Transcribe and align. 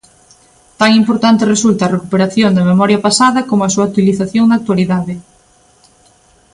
Tan 0.79 0.91
importante 1.01 1.51
resulta 1.53 1.81
a 1.83 1.93
recuperación 1.95 2.49
da 2.53 2.67
memoria 2.71 3.03
pasada 3.07 3.47
como 3.49 3.61
a 3.63 3.73
súa 3.73 3.89
utilización 3.91 4.45
na 4.47 4.55
actualidade. 4.59 5.13